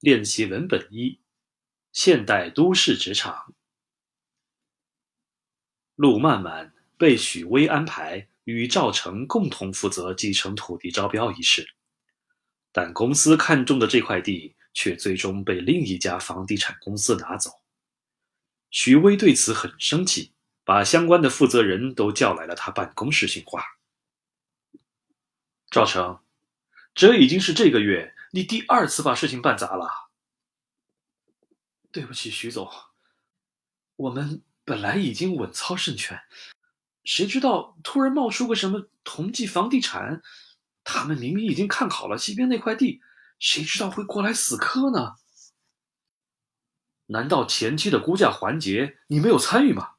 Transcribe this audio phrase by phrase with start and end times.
[0.00, 1.20] 练习文本一：
[1.92, 3.54] 现代都市职场。
[5.94, 11.68] 陆漫漫被许巍安排与赵成共同负责继承土地招标一事，
[12.72, 17.50] 但公司看中的这块地却最终被另一家房地产公司拿走。
[18.70, 20.32] 许巍对此很生气，
[20.64, 23.62] 把相关的负责人都叫来了他办公室训话。
[25.70, 26.20] 赵成，
[26.94, 28.14] 这已经是这个月。
[28.32, 29.88] 你第二次把事情办砸了，
[31.90, 32.70] 对不起，徐总。
[33.96, 36.20] 我们本来已经稳操胜券，
[37.04, 40.22] 谁知道突然冒出个什么同济房地产？
[40.84, 43.02] 他们明明已经看好了西边那块地，
[43.38, 45.16] 谁知道会过来死磕呢？
[47.06, 49.96] 难道前期的估价环节你没有参与吗？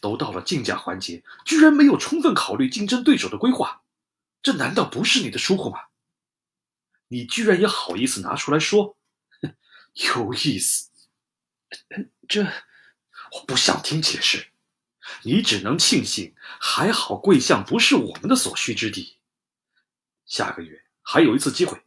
[0.00, 3.82] 都到了竞价环节，居然没有充分考虑竞争对手的规划，
[4.42, 5.80] 这难道不是你的疏忽吗？
[7.12, 8.96] 你居然也好意思拿出来说，
[10.14, 10.88] 有意思。
[12.26, 14.50] 这我不想听解释，
[15.22, 19.18] 你只能庆幸还好贵相不是我们的所需之地。
[20.24, 21.82] 下个月还有一次机会，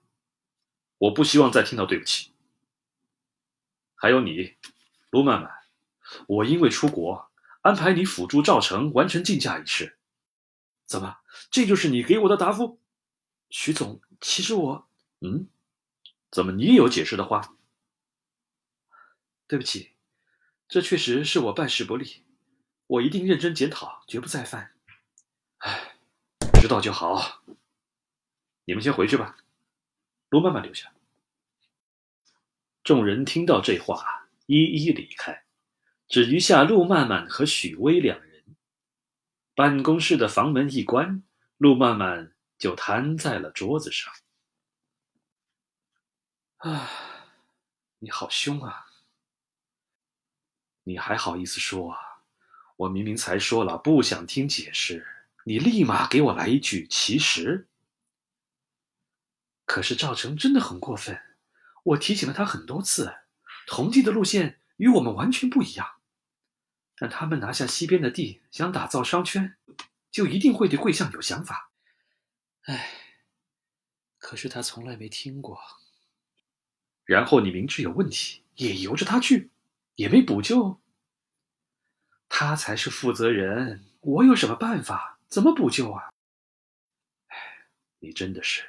[0.99, 2.31] 我不希望再听到对不起。
[3.95, 4.57] 还有你，
[5.09, 5.49] 卢曼曼，
[6.27, 9.97] 我因为出国安排你辅助赵成完成竞价一事。
[10.85, 11.17] 怎么，
[11.49, 12.79] 这就是你给我的答复？
[13.49, 14.87] 徐总，其实我……
[15.21, 15.47] 嗯，
[16.31, 17.55] 怎么你也有解释的话？
[19.47, 19.93] 对不起，
[20.67, 22.25] 这确实是我办事不力，
[22.87, 24.75] 我一定认真检讨，绝不再犯。
[25.57, 25.97] 唉，
[26.59, 27.43] 知道就好。
[28.65, 29.37] 你们先回去吧，
[30.29, 30.91] 陆曼曼留下。
[32.83, 35.45] 众人听到这话，一一离开，
[36.07, 38.55] 只余下陆曼曼和许巍两人。
[39.53, 41.23] 办公室的房门一关，
[41.57, 44.13] 陆曼曼就瘫在了桌子上。
[46.57, 46.89] 啊，
[47.99, 48.87] 你好凶啊！
[50.83, 51.99] 你还好意思说啊？
[52.77, 55.05] 我明明才说了不想听解释，
[55.43, 57.67] 你立马给我来一句其实。
[59.65, 61.21] 可是赵成真的很过分，
[61.83, 63.13] 我提醒了他很多次，
[63.67, 65.97] 同济的路线与我们完全不一样。
[66.97, 69.57] 但他们拿下西边的地，想打造商圈，
[70.09, 71.71] 就一定会对贵巷有想法。
[72.63, 72.89] 唉，
[74.17, 75.59] 可是他从来没听过。
[77.05, 79.51] 然后你明知有问题，也由着他去，
[79.95, 80.81] 也没补救。
[82.27, 85.19] 他才是负责人，我有什么办法？
[85.27, 86.09] 怎么补救啊？
[87.27, 87.37] 哎，
[87.99, 88.63] 你真的是，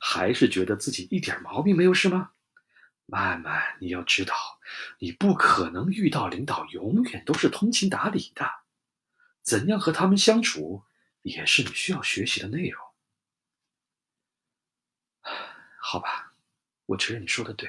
[0.00, 2.30] 还是觉得自己一点毛病没有是吗？
[3.06, 4.34] 曼曼，你要知道，
[4.98, 8.48] 你不可能遇到领导永远都是通情达理的，
[9.42, 10.84] 怎样和他们相处，
[11.22, 12.80] 也是你需要学习的内容。
[15.80, 16.21] 好吧。
[16.92, 17.68] 我承认你说的对，